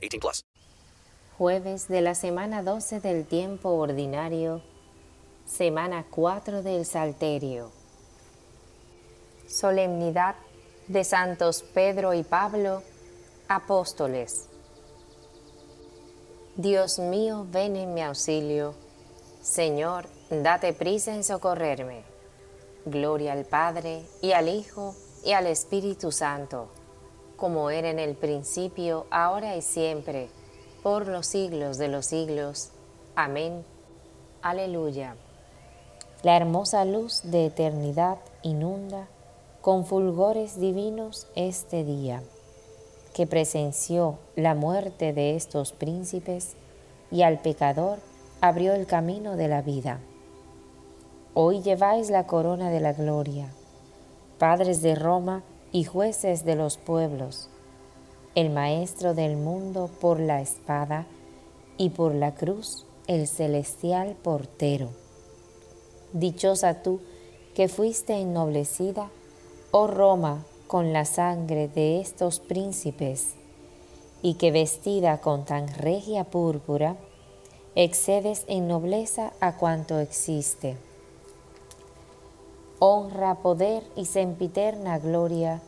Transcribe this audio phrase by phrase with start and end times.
[0.00, 0.44] 18 plus.
[1.38, 4.62] Jueves de la semana 12 del tiempo ordinario,
[5.46, 7.70] semana 4 del Salterio.
[9.48, 10.36] Solemnidad
[10.86, 12.82] de Santos Pedro y Pablo,
[13.48, 14.48] apóstoles.
[16.56, 18.74] Dios mío, ven en mi auxilio.
[19.40, 22.02] Señor, date prisa en socorrerme.
[22.84, 26.68] Gloria al Padre, y al Hijo, y al Espíritu Santo,
[27.40, 30.28] como era en el principio, ahora y siempre,
[30.82, 32.68] por los siglos de los siglos.
[33.16, 33.64] Amén.
[34.42, 35.16] Aleluya.
[36.22, 39.08] La hermosa luz de eternidad inunda
[39.62, 42.22] con fulgores divinos este día,
[43.14, 46.56] que presenció la muerte de estos príncipes
[47.10, 47.98] y al pecador
[48.42, 50.00] abrió el camino de la vida.
[51.32, 53.48] Hoy lleváis la corona de la gloria,
[54.38, 57.48] padres de Roma y jueces de los pueblos,
[58.34, 61.06] el maestro del mundo por la espada
[61.76, 64.90] y por la cruz el celestial portero.
[66.12, 67.00] Dichosa tú
[67.54, 69.10] que fuiste ennoblecida
[69.72, 73.34] oh Roma, con la sangre de estos príncipes,
[74.22, 76.96] y que vestida con tan regia púrpura,
[77.74, 80.76] excedes en nobleza a cuanto existe.
[82.78, 85.62] Honra, poder y sempiterna gloria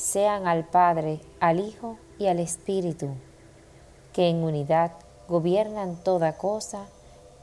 [0.00, 3.10] sean al Padre, al Hijo y al Espíritu,
[4.14, 4.92] que en unidad
[5.28, 6.86] gobiernan toda cosa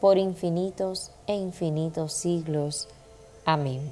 [0.02, 2.88] por infinitos e infinitos siglos.
[3.46, 3.92] Amén.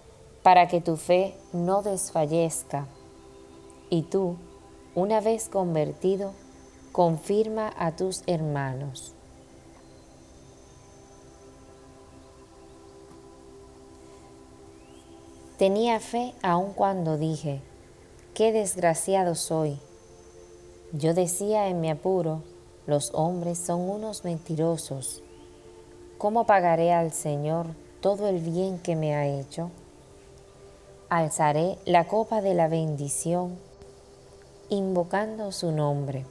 [0.43, 2.87] para que tu fe no desfallezca.
[3.89, 4.37] Y tú,
[4.95, 6.33] una vez convertido,
[6.91, 9.13] confirma a tus hermanos.
[15.57, 17.61] Tenía fe aun cuando dije,
[18.33, 19.79] qué desgraciado soy.
[20.91, 22.41] Yo decía en mi apuro,
[22.87, 25.21] los hombres son unos mentirosos.
[26.17, 27.67] ¿Cómo pagaré al Señor
[28.01, 29.69] todo el bien que me ha hecho?
[31.13, 33.57] Alzaré la copa de la bendición,
[34.69, 36.25] invocando su nombre.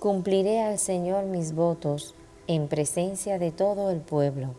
[0.00, 2.14] Cumpliré al Señor mis votos
[2.46, 4.54] en presencia de todo el pueblo.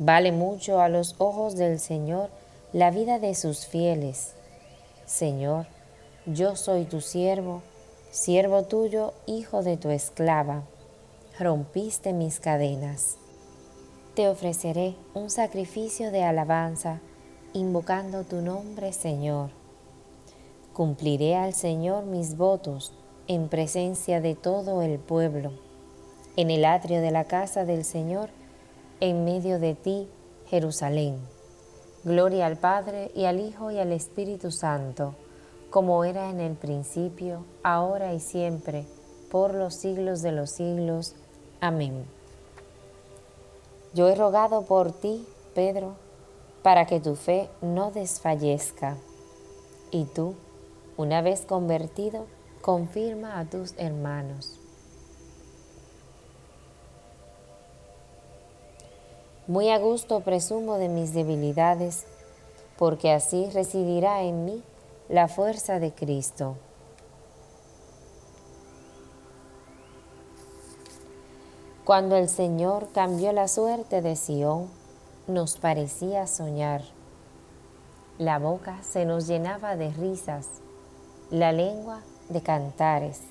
[0.00, 2.30] Vale mucho a los ojos del Señor
[2.72, 4.34] la vida de sus fieles.
[5.04, 5.68] Señor,
[6.26, 7.62] yo soy tu siervo,
[8.10, 10.64] siervo tuyo, hijo de tu esclava.
[11.38, 13.16] Rompiste mis cadenas.
[14.16, 17.00] Te ofreceré un sacrificio de alabanza,
[17.52, 19.50] invocando tu nombre, Señor.
[20.72, 22.92] Cumpliré al Señor mis votos
[23.28, 25.52] en presencia de todo el pueblo,
[26.36, 28.30] en el atrio de la casa del Señor,
[29.00, 30.08] en medio de ti,
[30.48, 31.18] Jerusalén.
[32.04, 35.14] Gloria al Padre y al Hijo y al Espíritu Santo,
[35.70, 38.86] como era en el principio, ahora y siempre,
[39.30, 41.16] por los siglos de los siglos.
[41.60, 42.04] Amén.
[43.92, 45.96] Yo he rogado por ti, Pedro,
[46.66, 48.96] para que tu fe no desfallezca.
[49.92, 50.34] Y tú,
[50.96, 52.26] una vez convertido,
[52.60, 54.58] confirma a tus hermanos.
[59.46, 62.04] Muy a gusto presumo de mis debilidades,
[62.76, 64.60] porque así residirá en mí
[65.08, 66.56] la fuerza de Cristo.
[71.84, 74.68] Cuando el Señor cambió la suerte de Sión,
[75.26, 76.82] nos parecía soñar.
[78.18, 80.48] La boca se nos llenaba de risas,
[81.30, 83.22] la lengua de cantares.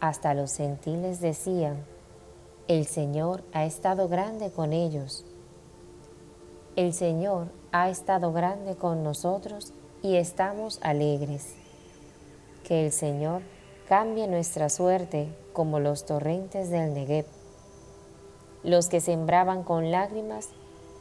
[0.00, 1.84] Hasta los gentiles decían,
[2.68, 5.24] el Señor ha estado grande con ellos.
[6.76, 9.72] El Señor ha estado grande con nosotros
[10.02, 11.54] y estamos alegres.
[12.64, 13.42] Que el Señor
[13.88, 17.26] cambie nuestra suerte como los torrentes del Negev.
[18.62, 20.50] Los que sembraban con lágrimas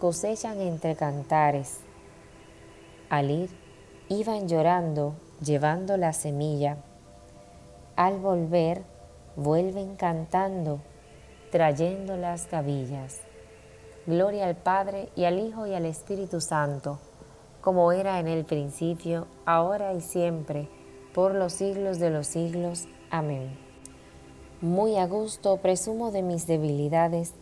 [0.01, 1.77] cosechan entre cantares.
[3.11, 3.51] Al ir,
[4.09, 5.13] iban llorando,
[5.45, 6.77] llevando la semilla.
[7.95, 8.81] Al volver,
[9.35, 10.79] vuelven cantando,
[11.51, 13.19] trayendo las gavillas.
[14.07, 16.97] Gloria al Padre y al Hijo y al Espíritu Santo,
[17.61, 20.67] como era en el principio, ahora y siempre,
[21.13, 22.87] por los siglos de los siglos.
[23.11, 23.55] Amén.
[24.61, 27.35] Muy a gusto presumo de mis debilidades,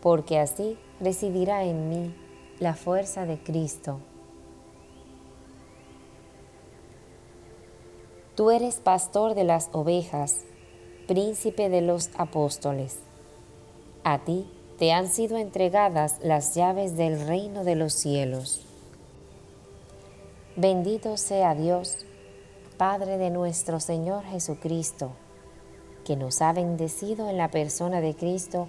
[0.00, 2.14] porque así residirá en mí
[2.58, 4.00] la fuerza de Cristo.
[8.34, 10.42] Tú eres pastor de las ovejas,
[11.06, 12.98] príncipe de los apóstoles.
[14.04, 18.62] A ti te han sido entregadas las llaves del reino de los cielos.
[20.54, 22.04] Bendito sea Dios,
[22.76, 25.12] Padre de nuestro Señor Jesucristo,
[26.04, 28.68] que nos ha bendecido en la persona de Cristo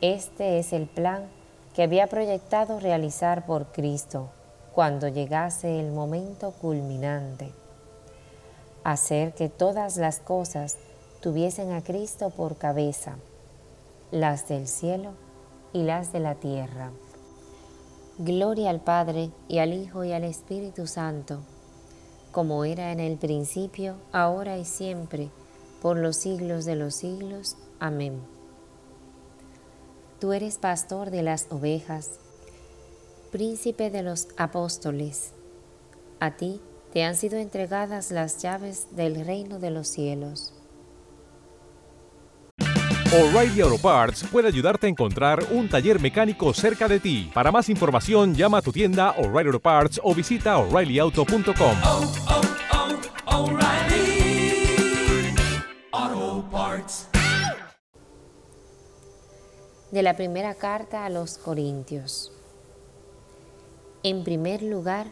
[0.00, 1.28] este es el plan
[1.74, 4.30] que había proyectado realizar por Cristo
[4.74, 7.52] cuando llegase el momento culminante.
[8.82, 10.78] Hacer que todas las cosas
[11.20, 13.16] tuviesen a Cristo por cabeza,
[14.10, 15.12] las del cielo
[15.74, 16.90] y las de la tierra.
[18.18, 21.40] Gloria al Padre y al Hijo y al Espíritu Santo,
[22.32, 25.28] como era en el principio, ahora y siempre,
[25.82, 27.56] por los siglos de los siglos.
[27.80, 28.39] Amén.
[30.20, 32.20] Tú eres pastor de las ovejas,
[33.32, 35.32] príncipe de los apóstoles.
[36.20, 36.60] A ti
[36.92, 40.52] te han sido entregadas las llaves del reino de los cielos.
[43.12, 47.30] O'Reilly Auto Parts puede ayudarte a encontrar un taller mecánico cerca de ti.
[47.32, 51.76] Para más información, llama a tu tienda O'Reilly Auto Parts o visita oreillyauto.com.
[59.90, 62.32] de la primera carta a los Corintios.
[64.02, 65.08] En primer lugar,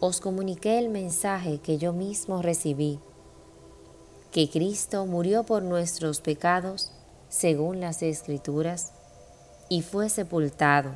[0.00, 3.00] os comuniqué el mensaje que yo mismo recibí,
[4.30, 6.92] que Cristo murió por nuestros pecados,
[7.28, 8.92] según las Escrituras,
[9.68, 10.92] y fue sepultado.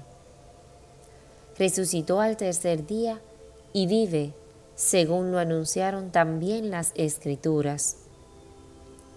[1.59, 3.21] Resucitó al tercer día
[3.73, 4.35] y vive
[4.75, 7.97] según lo anunciaron también las escrituras,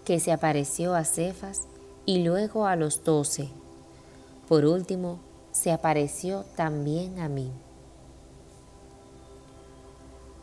[0.04, 1.62] que se apareció a Cefas
[2.06, 3.50] y luego a los doce.
[4.48, 5.20] Por último,
[5.52, 7.52] se apareció también a mí.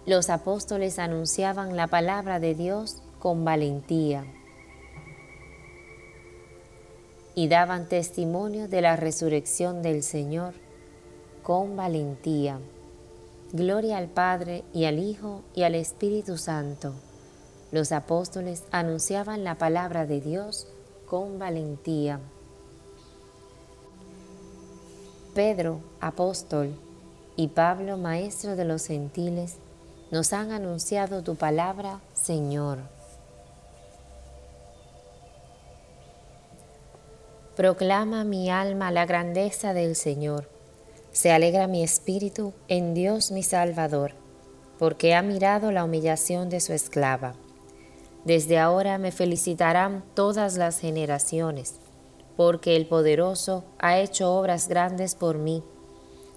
[0.07, 4.25] Los apóstoles anunciaban la palabra de Dios con valentía
[7.35, 10.55] y daban testimonio de la resurrección del Señor
[11.43, 12.59] con valentía.
[13.53, 16.95] Gloria al Padre y al Hijo y al Espíritu Santo.
[17.71, 20.67] Los apóstoles anunciaban la palabra de Dios
[21.07, 22.21] con valentía.
[25.35, 26.75] Pedro, apóstol,
[27.37, 29.57] y Pablo, maestro de los gentiles,
[30.11, 32.81] nos han anunciado tu palabra, Señor.
[37.57, 40.49] Proclama mi alma la grandeza del Señor.
[41.12, 44.12] Se alegra mi espíritu en Dios mi Salvador,
[44.79, 47.35] porque ha mirado la humillación de su esclava.
[48.27, 51.77] Desde ahora me felicitarán todas las generaciones,
[52.37, 55.62] porque el poderoso ha hecho obras grandes por mí.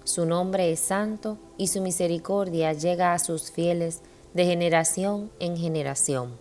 [0.04, 4.00] Su nombre es santo y su misericordia llega a sus fieles
[4.34, 6.38] de generación en generación.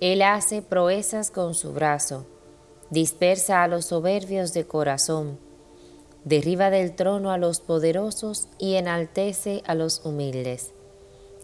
[0.00, 2.26] Él hace proezas con su brazo
[2.94, 5.38] dispersa a los soberbios de corazón,
[6.24, 10.72] derriba del trono a los poderosos y enaltece a los humildes.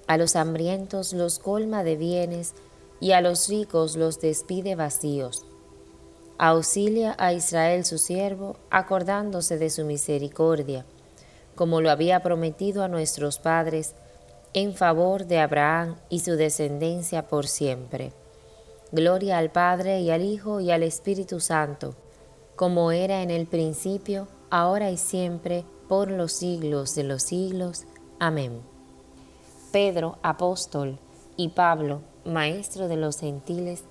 [0.07, 2.55] A los hambrientos los colma de bienes
[3.01, 5.45] y a los ricos los despide vacíos.
[6.43, 10.87] Auxilia a Israel su siervo, acordándose de su misericordia,
[11.55, 13.95] como lo había prometido a nuestros padres,
[14.55, 18.15] en favor de Abraham y su descendencia por siempre.
[18.91, 21.95] Gloria al Padre y al Hijo y al Espíritu Santo,
[22.57, 27.85] como era en el principio, ahora y siempre, por los siglos de los siglos.
[28.19, 28.63] Amén.
[29.73, 30.99] Pedro, apóstol,
[31.37, 33.85] y Pablo, maestro de los gentiles,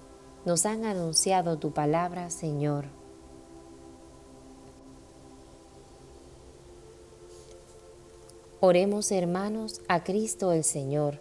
[0.46, 2.86] nos han anunciado tu palabra, Señor.
[8.60, 11.20] Oremos, hermanos, a Cristo el Señor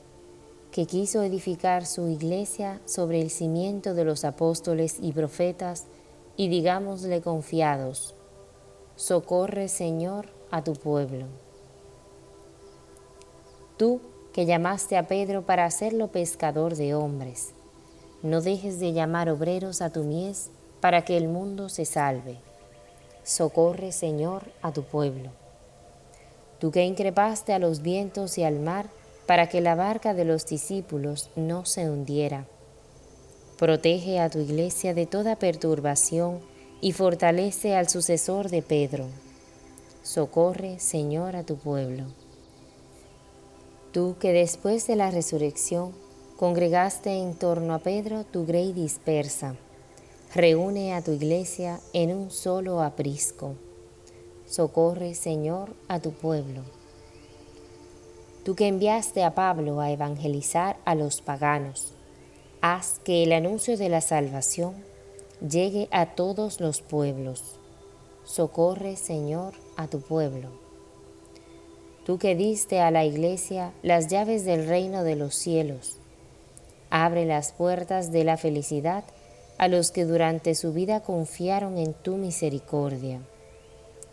[0.71, 5.87] que quiso edificar su iglesia sobre el cimiento de los apóstoles y profetas,
[6.37, 8.15] y digámosle confiados,
[8.95, 11.27] socorre Señor a tu pueblo.
[13.77, 14.01] Tú
[14.33, 17.55] que llamaste a Pedro para hacerlo pescador de hombres,
[18.23, 22.39] no dejes de llamar obreros a tu mies para que el mundo se salve.
[23.23, 25.31] Socorre Señor a tu pueblo.
[26.59, 28.89] Tú que increpaste a los vientos y al mar,
[29.27, 32.47] para que la barca de los discípulos no se hundiera.
[33.59, 36.41] Protege a tu iglesia de toda perturbación
[36.81, 39.05] y fortalece al sucesor de Pedro.
[40.03, 42.05] Socorre, Señor, a tu pueblo.
[43.93, 45.93] Tú que después de la resurrección
[46.39, 49.57] congregaste en torno a Pedro tu grey dispersa,
[50.35, 53.57] reúne a tu iglesia en un solo aprisco.
[54.47, 56.63] Socorre, Señor, a tu pueblo
[58.49, 61.93] tú que enviaste a Pablo a evangelizar a los paganos,
[62.63, 64.73] haz que el anuncio de la salvación
[65.47, 67.45] llegue a todos los pueblos.
[68.25, 70.49] Socorre, Señor, a tu pueblo.
[72.07, 75.99] Tú que diste a la iglesia las llaves del reino de los cielos,
[76.91, 79.05] abre las puertas de la felicidad
[79.59, 83.21] a los que durante su vida confiaron en tu misericordia.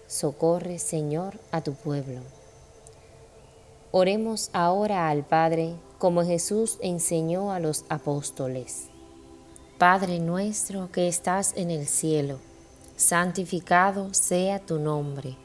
[0.08, 2.22] Socorre, Señor, a tu pueblo.
[3.92, 8.90] Oremos ahora al Padre como Jesús enseñó a los apóstoles.
[9.78, 12.40] Padre nuestro que estás en el cielo,
[12.96, 15.38] santificado sea tu nombre.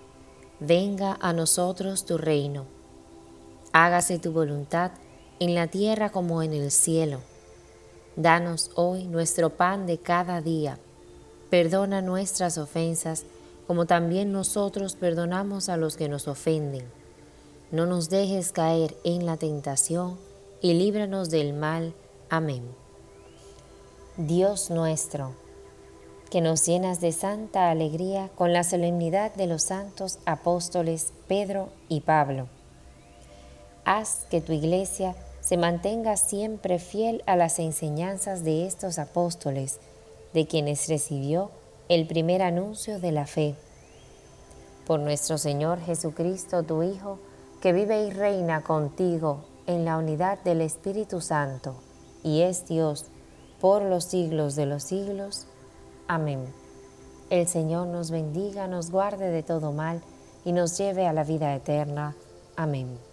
[0.61, 2.65] Venga a nosotros tu reino.
[3.73, 4.93] Hágase tu voluntad
[5.41, 7.21] en la tierra como en el cielo.
[8.15, 10.79] Danos hoy nuestro pan de cada día.
[11.51, 13.25] Perdona nuestras ofensas
[13.67, 16.85] como también nosotros perdonamos a los que nos ofenden
[17.71, 20.19] no nos dejes caer en la tentación
[20.61, 21.95] y líbranos del mal.
[22.29, 22.65] Amén.
[24.17, 25.33] Dios nuestro,
[26.31, 32.01] que nos llenas de santa alegría con la solemnidad de los santos apóstoles Pedro y
[32.01, 32.49] Pablo.
[33.85, 39.81] Haz que tu iglesia se mantenga siempre fiel a las enseñanzas de estos apóstoles,
[40.33, 41.51] de quienes recibió
[41.89, 43.55] el primer anuncio de la fe.
[44.87, 47.19] Por nuestro Señor Jesucristo, tu Hijo,
[47.61, 51.75] que vive y reina contigo en la unidad del Espíritu Santo,
[52.23, 53.07] y es Dios
[53.61, 55.47] por los siglos de los siglos.
[56.09, 56.45] Amén.
[57.29, 60.01] El Señor nos bendiga, nos guarde de todo mal
[60.45, 62.17] y nos lleve a la vida eterna.
[62.57, 63.10] Amén.